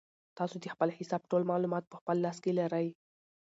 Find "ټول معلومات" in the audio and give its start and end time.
1.31-1.83